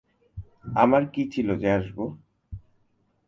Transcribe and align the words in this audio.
আমার 0.75 1.03
কী 1.13 1.23
ছিল 1.31 1.47
যে 1.57 1.69
আসব? 1.71 1.97